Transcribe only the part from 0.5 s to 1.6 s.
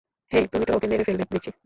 তুমি তো ওকে মেরে ফেলবে দেখছি।